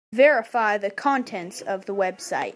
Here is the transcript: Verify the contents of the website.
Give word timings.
Verify 0.13 0.79
the 0.79 0.89
contents 0.89 1.61
of 1.61 1.85
the 1.85 1.93
website. 1.93 2.49